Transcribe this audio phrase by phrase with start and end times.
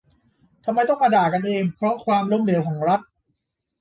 [0.65, 2.99] "ทำไมต้องมาด่ากันเองเพราะความล้มเหลวของรัฐ"